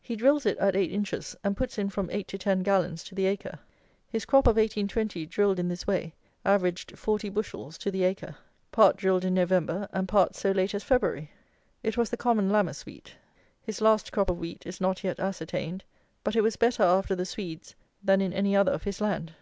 He 0.00 0.16
drills 0.16 0.46
it 0.46 0.56
at 0.56 0.74
eight 0.74 0.90
inches, 0.90 1.36
and 1.44 1.54
puts 1.54 1.76
in 1.76 1.90
from 1.90 2.08
eight 2.10 2.26
to 2.28 2.38
ten 2.38 2.62
gallons 2.62 3.04
to 3.04 3.14
the 3.14 3.26
acre. 3.26 3.58
His 4.08 4.24
crop 4.24 4.46
of 4.46 4.56
1820, 4.56 5.26
drilled 5.26 5.58
in 5.58 5.68
this 5.68 5.86
way, 5.86 6.14
averaged 6.46 6.96
40 6.98 7.28
bushels 7.28 7.76
to 7.76 7.90
the 7.90 8.02
acre; 8.04 8.36
part 8.72 8.96
drilled 8.96 9.22
in 9.22 9.34
November, 9.34 9.86
and 9.92 10.08
part 10.08 10.34
so 10.34 10.50
late 10.50 10.74
as 10.74 10.82
February. 10.82 11.30
It 11.82 11.98
was 11.98 12.08
the 12.08 12.16
common 12.16 12.48
Lammas 12.48 12.86
wheat. 12.86 13.16
His 13.60 13.82
last 13.82 14.12
crop 14.12 14.30
of 14.30 14.38
wheat 14.38 14.64
is 14.64 14.80
not 14.80 15.04
yet 15.04 15.20
ascertained; 15.20 15.84
but 16.24 16.34
it 16.34 16.40
was 16.40 16.56
better 16.56 16.82
after 16.82 17.14
the 17.14 17.26
Swedes 17.26 17.74
than 18.02 18.22
in 18.22 18.32
any 18.32 18.56
other 18.56 18.72
of 18.72 18.84
his 18.84 19.02
land. 19.02 19.34